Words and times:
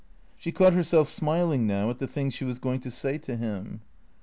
She 0.35 0.51
caught 0.51 0.73
herself 0.73 1.07
smiling 1.07 1.67
now 1.67 1.91
at 1.91 1.99
the 1.99 2.07
things 2.07 2.33
she 2.33 2.43
was 2.43 2.57
going 2.57 2.79
to 2.79 2.89
say 2.89 3.19
to 3.19 3.35
him. 3.37 3.81